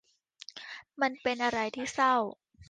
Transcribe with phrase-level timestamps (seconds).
[1.01, 2.15] มันเป็นอะไรที่เศร้า